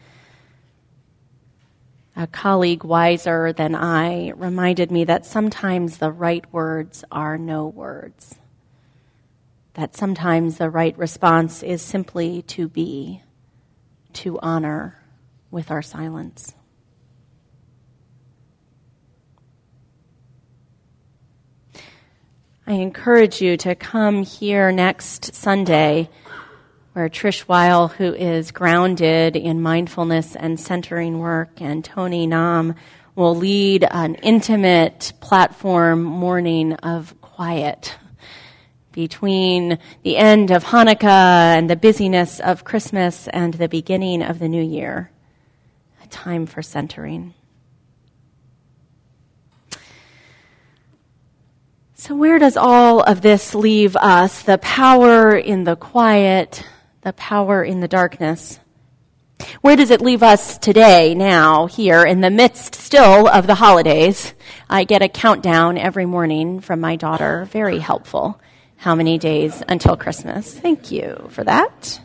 A 2.14 2.26
colleague 2.26 2.84
wiser 2.84 3.52
than 3.52 3.74
I 3.74 4.30
reminded 4.30 4.90
me 4.90 5.04
that 5.04 5.26
sometimes 5.26 5.98
the 5.98 6.12
right 6.12 6.50
words 6.52 7.04
are 7.12 7.36
no 7.36 7.66
words. 7.66 8.36
That 9.74 9.94
sometimes 9.94 10.56
the 10.56 10.70
right 10.70 10.96
response 10.96 11.62
is 11.62 11.82
simply 11.82 12.40
to 12.42 12.68
be, 12.68 13.22
to 14.14 14.38
honor 14.40 15.02
with 15.50 15.70
our 15.70 15.82
silence. 15.82 16.55
I 22.68 22.72
encourage 22.72 23.40
you 23.40 23.56
to 23.58 23.76
come 23.76 24.24
here 24.24 24.72
next 24.72 25.36
Sunday 25.36 26.10
where 26.94 27.08
Trish 27.08 27.46
Weil, 27.46 27.86
who 27.86 28.12
is 28.12 28.50
grounded 28.50 29.36
in 29.36 29.62
mindfulness 29.62 30.34
and 30.34 30.58
centering 30.58 31.20
work, 31.20 31.60
and 31.60 31.84
Tony 31.84 32.26
Nam 32.26 32.74
will 33.14 33.36
lead 33.36 33.86
an 33.88 34.16
intimate 34.16 35.12
platform 35.20 36.02
morning 36.02 36.72
of 36.72 37.20
quiet 37.20 37.96
between 38.90 39.78
the 40.02 40.16
end 40.16 40.50
of 40.50 40.64
Hanukkah 40.64 41.56
and 41.56 41.70
the 41.70 41.76
busyness 41.76 42.40
of 42.40 42.64
Christmas 42.64 43.28
and 43.28 43.54
the 43.54 43.68
beginning 43.68 44.22
of 44.22 44.40
the 44.40 44.48
new 44.48 44.64
year. 44.64 45.12
A 46.02 46.08
time 46.08 46.46
for 46.46 46.62
centering. 46.62 47.32
So, 52.06 52.14
where 52.14 52.38
does 52.38 52.56
all 52.56 53.00
of 53.00 53.20
this 53.20 53.52
leave 53.52 53.96
us? 53.96 54.42
The 54.42 54.58
power 54.58 55.36
in 55.36 55.64
the 55.64 55.74
quiet, 55.74 56.64
the 57.00 57.12
power 57.12 57.64
in 57.64 57.80
the 57.80 57.88
darkness. 57.88 58.60
Where 59.60 59.74
does 59.74 59.90
it 59.90 60.00
leave 60.00 60.22
us 60.22 60.56
today, 60.56 61.16
now, 61.16 61.66
here, 61.66 62.04
in 62.04 62.20
the 62.20 62.30
midst 62.30 62.76
still 62.76 63.26
of 63.26 63.48
the 63.48 63.56
holidays? 63.56 64.34
I 64.70 64.84
get 64.84 65.02
a 65.02 65.08
countdown 65.08 65.78
every 65.78 66.06
morning 66.06 66.60
from 66.60 66.78
my 66.78 66.94
daughter. 66.94 67.48
Very 67.50 67.80
helpful. 67.80 68.40
How 68.76 68.94
many 68.94 69.18
days 69.18 69.64
until 69.66 69.96
Christmas? 69.96 70.54
Thank 70.56 70.92
you 70.92 71.26
for 71.30 71.42
that. 71.42 72.00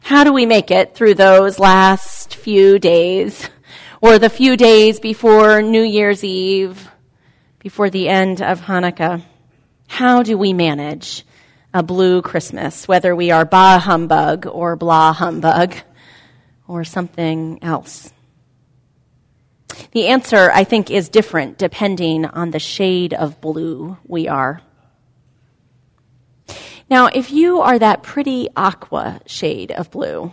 How 0.00 0.24
do 0.24 0.32
we 0.32 0.46
make 0.46 0.70
it 0.70 0.94
through 0.94 1.16
those 1.16 1.58
last 1.58 2.36
few 2.36 2.78
days? 2.78 3.50
Or 4.00 4.18
the 4.18 4.30
few 4.30 4.56
days 4.56 5.00
before 5.00 5.62
New 5.62 5.82
Year's 5.82 6.22
Eve, 6.22 6.88
before 7.58 7.90
the 7.90 8.08
end 8.08 8.40
of 8.40 8.60
Hanukkah. 8.60 9.22
How 9.88 10.22
do 10.22 10.38
we 10.38 10.52
manage 10.52 11.24
a 11.74 11.82
blue 11.82 12.22
Christmas, 12.22 12.86
whether 12.86 13.14
we 13.14 13.30
are 13.30 13.44
bah 13.44 13.78
humbug 13.78 14.46
or 14.46 14.76
blah 14.76 15.12
humbug 15.12 15.74
or 16.66 16.84
something 16.84 17.58
else? 17.62 18.12
The 19.92 20.08
answer, 20.08 20.50
I 20.52 20.64
think, 20.64 20.90
is 20.90 21.08
different 21.08 21.58
depending 21.58 22.24
on 22.24 22.50
the 22.50 22.58
shade 22.58 23.14
of 23.14 23.40
blue 23.40 23.96
we 24.04 24.28
are. 24.28 24.62
Now, 26.90 27.06
if 27.06 27.30
you 27.32 27.60
are 27.60 27.78
that 27.78 28.02
pretty 28.02 28.48
aqua 28.56 29.20
shade 29.26 29.72
of 29.72 29.90
blue, 29.90 30.32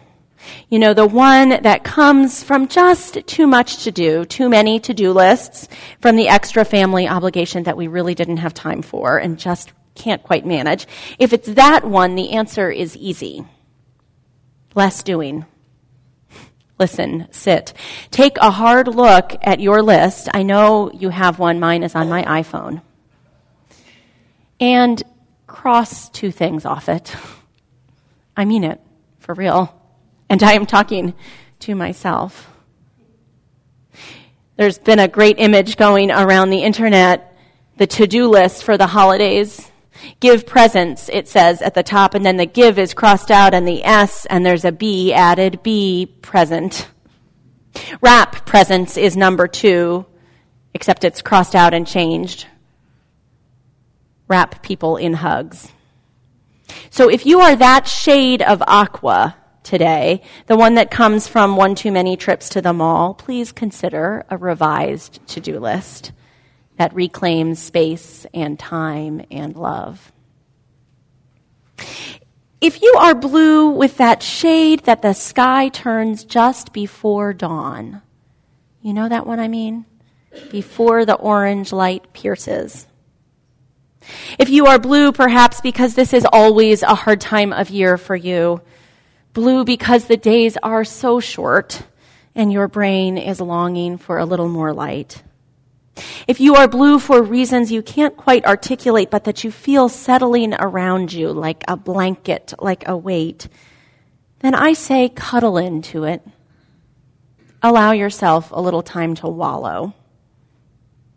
you 0.70 0.80
know, 0.80 0.94
the 0.94 1.08
one 1.08 1.50
that 1.50 1.84
comes 1.84 2.44
from 2.44 2.68
just 2.68 3.26
too 3.28 3.48
much 3.48 3.84
to 3.84 3.92
do, 3.92 4.26
too 4.26 4.50
many 4.50 4.80
to 4.82 4.94
do 4.94 5.12
lists, 5.12 5.68
from 6.02 6.16
the 6.16 6.28
extra 6.28 6.66
family 6.66 7.08
obligation 7.08 7.64
that 7.64 7.78
we 7.78 7.88
really 7.88 8.16
didn't 8.16 8.38
have 8.38 8.54
time 8.54 8.82
for 8.82 9.18
and 9.18 9.40
just 9.40 9.74
can't 9.96 10.24
quite 10.24 10.46
manage. 10.46 10.88
If 11.20 11.34
it's 11.34 11.50
that 11.54 11.86
one, 11.86 12.16
the 12.16 12.32
answer 12.32 12.70
is 12.70 12.98
easy. 12.98 13.46
Less 14.74 15.04
doing. 15.04 15.46
Listen, 16.78 17.28
sit. 17.32 17.74
Take 18.12 18.38
a 18.38 18.52
hard 18.52 18.88
look 18.88 19.38
at 19.42 19.62
your 19.62 19.82
list. 19.82 20.28
I 20.34 20.44
know 20.44 20.92
you 20.92 21.10
have 21.10 21.40
one. 21.40 21.60
Mine 21.60 21.84
is 21.84 21.96
on 21.96 22.10
my 22.10 22.24
iPhone. 22.24 22.82
And 24.60 25.02
cross 25.48 26.10
two 26.10 26.32
things 26.32 26.66
off 26.66 26.90
it. 26.90 27.16
I 28.38 28.44
mean 28.44 28.66
it, 28.66 28.82
for 29.20 29.34
real 29.34 29.74
and 30.30 30.42
I 30.44 30.54
am 30.54 30.66
talking 30.66 31.14
to 31.60 31.76
myself. 31.76 32.52
There's 34.58 34.80
been 34.80 35.00
a 35.00 35.08
great 35.08 35.38
image 35.40 35.78
going 35.78 36.12
around 36.12 36.50
the 36.50 36.64
internet, 36.64 37.38
the 37.78 37.88
to-do 37.88 38.28
list 38.28 38.64
for 38.64 38.78
the 38.78 38.88
holidays. 38.88 39.70
Give 40.20 40.46
presents, 40.46 41.10
it 41.10 41.28
says 41.28 41.62
at 41.62 41.74
the 41.74 41.84
top, 41.84 42.14
and 42.14 42.26
then 42.26 42.38
the 42.38 42.46
give 42.46 42.80
is 42.80 42.94
crossed 42.94 43.32
out 43.32 43.54
and 43.54 43.68
the 43.68 43.84
S, 43.84 44.26
and 44.26 44.46
there's 44.46 44.66
a 44.66 44.72
B 44.72 45.14
added, 45.14 45.62
B 45.64 46.06
present. 46.22 46.88
Wrap 48.02 48.46
presents 48.46 48.98
is 48.98 49.18
number 49.18 49.48
two, 49.48 50.06
except 50.74 51.04
it's 51.04 51.22
crossed 51.22 51.56
out 51.56 51.74
and 51.74 51.86
changed. 51.86 52.48
Wrap 54.28 54.64
people 54.64 54.98
in 54.98 55.14
hugs. 55.14 55.72
So 56.90 57.10
if 57.10 57.26
you 57.26 57.42
are 57.42 57.56
that 57.56 57.88
shade 57.88 58.42
of 58.42 58.64
aqua, 58.66 59.36
today, 59.66 60.22
the 60.48 60.56
one 60.56 60.76
that 60.76 60.92
comes 60.92 61.28
from 61.28 61.58
one 61.58 61.76
too 61.76 61.92
many 61.92 62.16
trips 62.16 62.48
to 62.50 62.62
the 62.62 62.72
mall, 62.72 63.14
please 63.14 63.52
consider 63.52 64.26
a 64.30 64.38
revised 64.38 65.26
to 65.28 65.42
do 65.42 65.60
list 65.60 66.14
that 66.78 66.94
reclaims 66.94 67.60
space 67.60 68.26
and 68.34 68.58
time 68.58 69.26
and 69.32 69.56
love. 69.56 70.12
If 72.62 72.82
you 72.82 72.96
are 72.98 73.14
blue 73.14 73.70
with 73.70 73.98
that 73.98 74.24
shade 74.24 74.86
that 74.86 75.02
the 75.02 75.14
sky 75.14 75.70
turns 75.70 76.24
just 76.24 76.72
before 76.72 77.34
dawn, 77.34 78.02
you 78.82 78.94
know 78.94 79.10
that 79.10 79.28
one 79.28 79.40
I 79.40 79.48
mean? 79.48 79.86
Before 80.52 81.06
the 81.06 81.16
orange 81.16 81.72
light 81.72 82.14
pierces. 82.14 82.88
If 84.38 84.50
you 84.50 84.66
are 84.68 84.80
blue, 84.80 85.12
perhaps 85.12 85.62
because 85.62 85.96
this 85.96 86.14
is 86.14 86.26
always 86.32 86.84
a 86.84 86.96
hard 86.96 87.22
time 87.22 87.52
of 87.54 87.70
year 87.70 87.98
for 87.98 88.16
you, 88.16 88.62
Blue 89.36 89.66
because 89.66 90.06
the 90.06 90.16
days 90.16 90.56
are 90.64 90.86
so 90.86 91.20
short 91.20 91.84
and 92.36 92.54
your 92.54 92.70
brain 92.70 93.18
is 93.18 93.42
longing 93.42 93.98
for 93.98 94.18
a 94.18 94.26
little 94.26 94.48
more 94.48 94.74
light. 94.74 95.22
If 96.26 96.40
you 96.40 96.56
are 96.56 96.70
blue 96.70 97.00
for 97.00 97.22
reasons 97.22 97.70
you 97.70 97.82
can't 97.82 98.16
quite 98.16 98.46
articulate, 98.46 99.12
but 99.12 99.26
that 99.26 99.44
you 99.44 99.52
feel 99.52 99.90
settling 99.90 100.54
around 100.54 101.12
you 101.12 101.34
like 101.34 101.66
a 101.68 101.76
blanket, 101.76 102.54
like 102.60 102.88
a 102.88 102.96
weight, 102.96 103.50
then 104.40 104.56
I 104.56 104.72
say 104.72 105.10
cuddle 105.10 105.58
into 105.58 106.06
it. 106.06 106.26
Allow 107.62 107.92
yourself 107.92 108.52
a 108.54 108.62
little 108.62 108.84
time 108.84 109.16
to 109.16 109.28
wallow. 109.28 109.94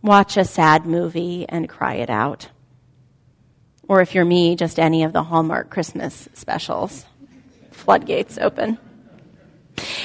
Watch 0.02 0.37
a 0.37 0.44
sad 0.44 0.87
movie 0.87 1.46
and 1.48 1.68
cry 1.68 1.94
it 1.94 2.11
out. 2.11 2.48
Or 3.87 4.00
if 4.00 4.12
you're 4.12 4.24
me, 4.24 4.57
just 4.57 4.81
any 4.81 5.04
of 5.04 5.12
the 5.12 5.22
Hallmark 5.22 5.70
Christmas 5.70 6.28
specials 6.35 7.07
floodgates 7.79 8.38
open. 8.38 8.79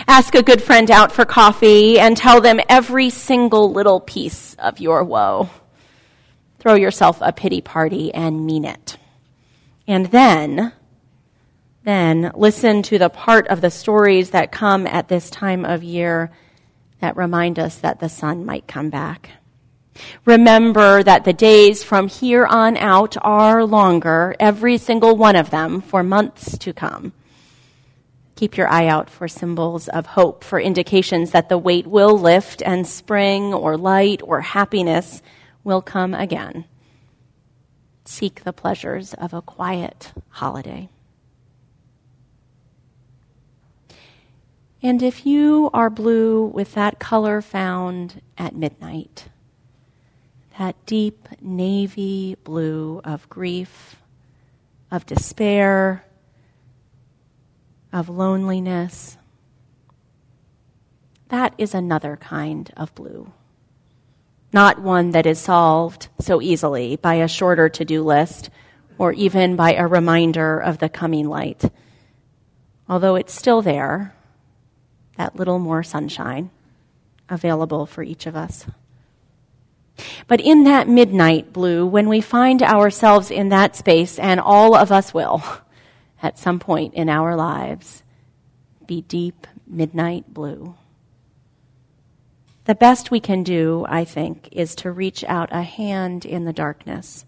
Ask 0.07 0.35
a 0.35 0.43
good 0.43 0.61
friend 0.61 0.89
out 0.91 1.11
for 1.11 1.25
coffee 1.25 1.99
and 1.99 2.15
tell 2.15 2.41
them 2.41 2.59
every 2.69 3.09
single 3.09 3.71
little 3.71 3.99
piece 3.99 4.55
of 4.59 4.79
your 4.79 5.03
woe. 5.03 5.49
Throw 6.59 6.75
yourself 6.75 7.17
a 7.21 7.33
pity 7.33 7.61
party 7.61 8.13
and 8.13 8.45
mean 8.45 8.65
it. 8.65 8.97
And 9.87 10.05
then, 10.07 10.71
then 11.83 12.31
listen 12.35 12.83
to 12.83 12.97
the 12.97 13.09
part 13.09 13.47
of 13.47 13.61
the 13.61 13.71
stories 13.71 14.29
that 14.29 14.51
come 14.51 14.87
at 14.87 15.07
this 15.07 15.29
time 15.29 15.65
of 15.65 15.83
year 15.83 16.31
that 17.01 17.17
remind 17.17 17.59
us 17.59 17.75
that 17.79 17.99
the 17.99 18.07
sun 18.07 18.45
might 18.45 18.67
come 18.67 18.89
back. 18.89 19.31
Remember 20.25 21.03
that 21.03 21.25
the 21.25 21.33
days 21.33 21.83
from 21.83 22.07
here 22.07 22.45
on 22.45 22.77
out 22.77 23.15
are 23.21 23.65
longer, 23.65 24.35
every 24.39 24.77
single 24.77 25.15
one 25.15 25.35
of 25.35 25.49
them, 25.49 25.81
for 25.81 26.01
months 26.01 26.57
to 26.59 26.73
come. 26.73 27.13
Keep 28.35 28.57
your 28.57 28.67
eye 28.67 28.87
out 28.87 29.09
for 29.09 29.27
symbols 29.27 29.87
of 29.87 30.07
hope, 30.07 30.43
for 30.43 30.59
indications 30.59 31.31
that 31.31 31.49
the 31.49 31.57
weight 31.57 31.85
will 31.85 32.17
lift 32.17 32.61
and 32.63 32.87
spring 32.87 33.53
or 33.53 33.77
light 33.77 34.21
or 34.23 34.41
happiness 34.41 35.21
will 35.63 35.81
come 35.81 36.13
again. 36.13 36.65
Seek 38.05 38.43
the 38.43 38.53
pleasures 38.53 39.13
of 39.13 39.33
a 39.33 39.41
quiet 39.41 40.13
holiday. 40.29 40.89
And 44.81 45.01
if 45.01 45.25
you 45.25 45.69
are 45.73 45.89
blue 45.89 46.43
with 46.43 46.73
that 46.73 46.99
color 46.99 47.41
found 47.41 48.21
at 48.37 48.53
midnight, 48.53 49.29
that 50.59 50.75
deep 50.85 51.29
navy 51.39 52.35
blue 52.43 52.99
of 53.05 53.29
grief, 53.29 53.95
of 54.91 55.05
despair, 55.05 56.03
of 57.93 58.09
loneliness, 58.09 59.17
that 61.29 61.53
is 61.57 61.73
another 61.73 62.17
kind 62.17 62.71
of 62.75 62.93
blue. 62.95 63.31
Not 64.51 64.81
one 64.81 65.11
that 65.11 65.25
is 65.25 65.39
solved 65.39 66.09
so 66.19 66.41
easily 66.41 66.95
by 66.95 67.15
a 67.15 67.27
shorter 67.27 67.69
to 67.69 67.85
do 67.85 68.03
list 68.03 68.49
or 68.97 69.13
even 69.13 69.55
by 69.55 69.73
a 69.73 69.87
reminder 69.87 70.59
of 70.59 70.79
the 70.79 70.89
coming 70.89 71.27
light. 71.27 71.63
Although 72.89 73.15
it's 73.15 73.33
still 73.33 73.61
there, 73.61 74.13
that 75.17 75.35
little 75.35 75.59
more 75.59 75.83
sunshine 75.83 76.51
available 77.29 77.85
for 77.85 78.03
each 78.03 78.25
of 78.25 78.35
us. 78.35 78.65
But 80.27 80.41
in 80.41 80.63
that 80.63 80.87
midnight 80.87 81.53
blue, 81.53 81.85
when 81.85 82.09
we 82.09 82.21
find 82.21 82.61
ourselves 82.61 83.31
in 83.31 83.49
that 83.49 83.75
space, 83.75 84.17
and 84.17 84.39
all 84.39 84.75
of 84.75 84.91
us 84.91 85.13
will 85.13 85.43
at 86.23 86.39
some 86.39 86.57
point 86.57 86.93
in 86.93 87.09
our 87.09 87.35
lives, 87.35 88.01
be 88.87 89.01
deep 89.01 89.45
midnight 89.67 90.33
blue. 90.33 90.75
The 92.65 92.75
best 92.75 93.11
we 93.11 93.19
can 93.19 93.43
do, 93.43 93.85
I 93.89 94.05
think, 94.05 94.47
is 94.53 94.73
to 94.75 94.91
reach 94.91 95.25
out 95.25 95.49
a 95.51 95.63
hand 95.63 96.23
in 96.23 96.45
the 96.45 96.53
darkness 96.53 97.25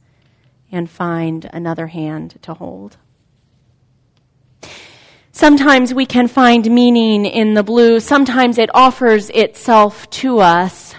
and 0.71 0.89
find 0.89 1.49
another 1.51 1.87
hand 1.87 2.39
to 2.43 2.53
hold. 2.53 2.95
Sometimes 5.33 5.93
we 5.93 6.05
can 6.05 6.29
find 6.29 6.71
meaning 6.71 7.25
in 7.25 7.53
the 7.53 7.63
blue. 7.63 7.99
Sometimes 7.99 8.57
it 8.57 8.69
offers 8.73 9.29
itself 9.31 10.09
to 10.11 10.39
us, 10.39 10.95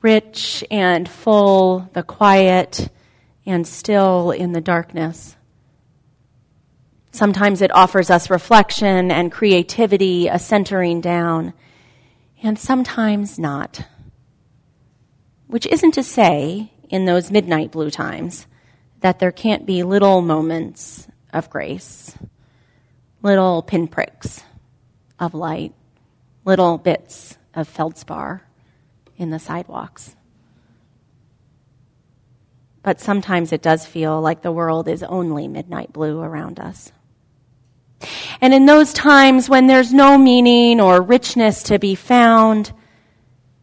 rich 0.00 0.62
and 0.70 1.08
full, 1.08 1.90
the 1.92 2.04
quiet 2.04 2.88
and 3.44 3.66
still 3.66 4.30
in 4.30 4.52
the 4.52 4.60
darkness. 4.60 5.34
Sometimes 7.12 7.60
it 7.60 7.74
offers 7.74 8.10
us 8.10 8.30
reflection 8.30 9.10
and 9.10 9.32
creativity, 9.32 10.28
a 10.28 10.38
centering 10.38 11.00
down, 11.00 11.52
and 12.42 12.58
sometimes 12.58 13.38
not. 13.38 13.84
Which 15.46 15.66
isn't 15.66 15.92
to 15.92 16.02
say, 16.02 16.72
in 16.88 17.04
those 17.04 17.30
midnight 17.30 17.72
blue 17.72 17.90
times, 17.90 18.46
that 19.00 19.18
there 19.18 19.32
can't 19.32 19.66
be 19.66 19.82
little 19.82 20.20
moments 20.22 21.08
of 21.32 21.50
grace 21.50 22.16
little 23.22 23.62
pinpricks 23.62 24.42
of 25.18 25.34
light, 25.34 25.74
little 26.44 26.78
bits 26.78 27.36
of 27.54 27.68
feldspar 27.68 28.42
in 29.16 29.30
the 29.30 29.38
sidewalks. 29.38 30.16
But 32.82 33.00
sometimes 33.00 33.52
it 33.52 33.60
does 33.60 33.84
feel 33.84 34.20
like 34.20 34.40
the 34.40 34.52
world 34.52 34.88
is 34.88 35.02
only 35.02 35.48
midnight 35.48 35.92
blue 35.92 36.20
around 36.20 36.58
us. 36.58 36.92
And 38.40 38.54
in 38.54 38.66
those 38.66 38.92
times 38.92 39.48
when 39.48 39.66
there's 39.66 39.92
no 39.92 40.16
meaning 40.16 40.80
or 40.80 41.02
richness 41.02 41.62
to 41.64 41.78
be 41.78 41.94
found 41.94 42.72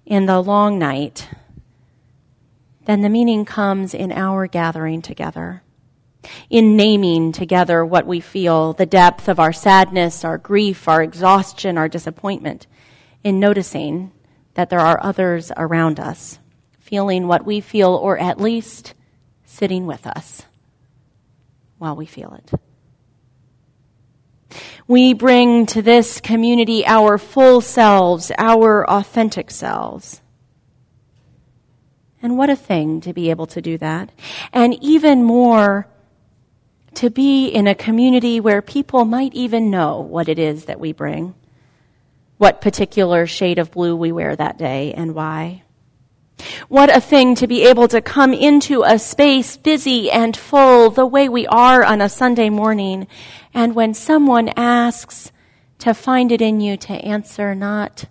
in 0.06 0.26
the 0.26 0.42
long 0.42 0.78
night, 0.78 1.28
then 2.86 3.02
the 3.02 3.10
meaning 3.10 3.46
comes 3.46 3.94
in 3.94 4.12
our 4.12 4.48
gathering 4.48 5.02
together 5.02 5.64
in 6.50 6.76
naming 6.76 7.32
together 7.32 7.86
what 7.86 8.06
we 8.06 8.20
feel, 8.20 8.74
the 8.74 8.86
depth 8.86 9.28
of 9.28 9.40
our 9.40 9.54
sadness, 9.54 10.24
our 10.24 10.38
grief, 10.38 10.88
our 10.88 11.02
exhaustion, 11.02 11.78
our 11.78 11.88
disappointment, 11.88 12.68
in 13.24 13.40
noticing 13.40 14.12
that 14.54 14.70
there 14.70 14.80
are 14.80 15.00
others 15.02 15.52
around 15.58 16.00
us 16.00 16.40
feeling 16.80 17.28
what 17.28 17.46
we 17.46 17.60
feel, 17.60 17.94
or 17.94 18.18
at 18.18 18.40
least 18.40 18.94
sitting 19.46 19.86
with 19.86 20.08
us 20.08 20.44
while 21.78 21.96
we 21.96 22.06
feel 22.06 22.34
it. 22.34 22.60
We 24.88 25.14
bring 25.14 25.66
to 25.68 25.82
this 25.82 26.22
community 26.22 26.86
our 26.86 27.18
full 27.18 27.62
selves, 27.62 28.32
our 28.38 28.90
authentic 28.90 29.52
selves. 29.52 30.22
And 32.22 32.38
what 32.38 32.50
a 32.50 32.56
thing 32.56 33.02
to 33.02 33.14
be 33.14 33.30
able 33.30 33.48
to 33.48 33.62
do 33.62 33.78
that. 33.78 34.12
And 34.52 34.82
even 34.84 35.24
more, 35.24 35.88
to 36.96 37.10
be 37.12 37.48
in 37.48 37.68
a 37.68 37.76
community 37.76 38.40
where 38.40 38.62
people 38.62 39.06
might 39.06 39.34
even 39.34 39.70
know 39.70 40.00
what 40.00 40.28
it 40.28 40.40
is 40.40 40.66
that 40.66 40.80
we 40.80 40.94
bring, 40.94 41.36
what 42.38 42.60
particular 42.60 43.28
shade 43.28 43.60
of 43.60 43.72
blue 43.72 43.96
we 43.96 44.12
wear 44.12 44.36
that 44.36 44.58
day, 44.58 44.94
and 44.94 45.14
why. 45.14 45.64
What 46.68 46.96
a 46.96 47.02
thing 47.02 47.36
to 47.36 47.48
be 47.48 47.64
able 47.64 47.88
to 47.88 48.02
come 48.02 48.34
into 48.34 48.84
a 48.84 49.00
space 49.00 49.58
busy 49.58 50.12
and 50.12 50.36
full 50.36 50.90
the 50.90 51.06
way 51.06 51.30
we 51.30 51.48
are 51.48 51.84
on 51.84 52.02
a 52.02 52.10
Sunday 52.10 52.50
morning, 52.50 53.08
and 53.54 53.76
when 53.76 53.94
someone 53.94 54.50
asks, 54.56 55.32
to 55.80 55.94
find 55.94 56.32
it 56.32 56.42
in 56.42 56.60
you 56.60 56.78
to 56.78 56.94
answer 56.94 57.54
not, 57.54 58.06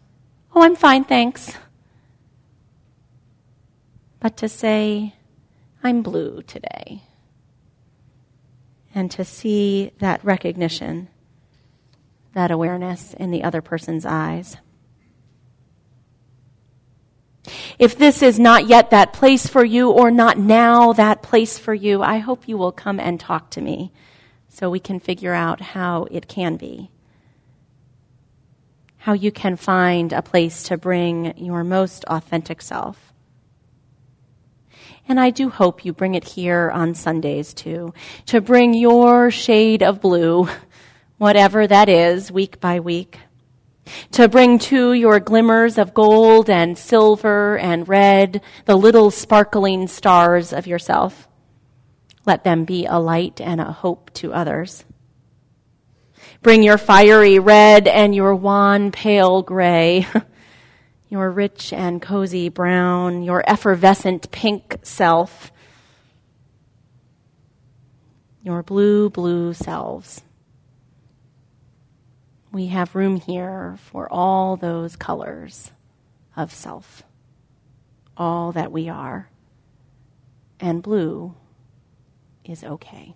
Oh, 0.54 0.62
I'm 0.62 0.76
fine, 0.76 1.04
thanks. 1.04 1.52
But 4.20 4.36
to 4.38 4.48
say, 4.48 5.14
I'm 5.82 6.02
blue 6.02 6.42
today 6.42 7.02
and 8.94 9.10
to 9.10 9.24
see 9.24 9.92
that 9.98 10.24
recognition, 10.24 11.08
that 12.32 12.50
awareness 12.50 13.12
in 13.14 13.30
the 13.30 13.44
other 13.44 13.60
person's 13.60 14.06
eyes. 14.06 14.56
If 17.78 17.96
this 17.98 18.22
is 18.22 18.38
not 18.38 18.66
yet 18.66 18.90
that 18.90 19.12
place 19.12 19.46
for 19.46 19.64
you 19.64 19.90
or 19.90 20.10
not 20.10 20.38
now 20.38 20.92
that 20.94 21.22
place 21.22 21.58
for 21.58 21.74
you, 21.74 22.02
I 22.02 22.18
hope 22.18 22.48
you 22.48 22.56
will 22.56 22.72
come 22.72 22.98
and 23.00 23.18
talk 23.18 23.50
to 23.50 23.60
me 23.60 23.92
so 24.48 24.70
we 24.70 24.80
can 24.80 25.00
figure 25.00 25.34
out 25.34 25.60
how 25.60 26.04
it 26.10 26.28
can 26.28 26.56
be. 26.56 26.90
How 28.96 29.12
you 29.12 29.30
can 29.30 29.56
find 29.56 30.12
a 30.12 30.22
place 30.22 30.64
to 30.64 30.76
bring 30.76 31.36
your 31.36 31.62
most 31.62 32.04
authentic 32.06 32.62
self. 32.62 33.12
And 35.08 35.20
I 35.20 35.30
do 35.30 35.50
hope 35.50 35.84
you 35.84 35.92
bring 35.92 36.14
it 36.14 36.24
here 36.24 36.70
on 36.74 36.94
Sundays 36.94 37.54
too, 37.54 37.94
to 38.26 38.40
bring 38.40 38.74
your 38.74 39.30
shade 39.30 39.82
of 39.82 40.00
blue, 40.00 40.48
whatever 41.18 41.66
that 41.66 41.88
is, 41.88 42.32
week 42.32 42.58
by 42.60 42.80
week. 42.80 43.18
To 44.12 44.28
bring 44.28 44.58
too 44.58 44.92
your 44.92 45.20
glimmers 45.20 45.78
of 45.78 45.94
gold 45.94 46.50
and 46.50 46.76
silver 46.76 47.58
and 47.58 47.88
red, 47.88 48.42
the 48.64 48.76
little 48.76 49.10
sparkling 49.10 49.88
stars 49.88 50.52
of 50.52 50.66
yourself. 50.66 51.28
Let 52.24 52.44
them 52.44 52.64
be 52.64 52.86
a 52.86 52.98
light 52.98 53.40
and 53.40 53.60
a 53.60 53.72
hope 53.72 54.12
to 54.14 54.32
others. 54.32 54.84
Bring 56.42 56.62
your 56.62 56.78
fiery 56.78 57.38
red 57.38 57.86
and 57.86 58.14
your 58.14 58.34
wan 58.34 58.90
pale 58.90 59.42
gray. 59.42 60.06
your 61.08 61.30
rich 61.30 61.72
and 61.72 62.02
cozy 62.02 62.48
brown, 62.48 63.22
your 63.22 63.42
effervescent 63.48 64.30
pink 64.30 64.78
self, 64.82 65.52
your 68.42 68.62
blue, 68.62 69.08
blue 69.10 69.52
selves. 69.52 70.22
We 72.56 72.68
have 72.68 72.94
room 72.94 73.16
here 73.16 73.76
for 73.76 74.10
all 74.10 74.56
those 74.56 74.96
colors 74.96 75.72
of 76.34 76.50
self, 76.50 77.02
all 78.16 78.50
that 78.52 78.72
we 78.72 78.88
are. 78.88 79.28
And 80.58 80.82
blue 80.82 81.34
is 82.46 82.64
okay. 82.64 83.14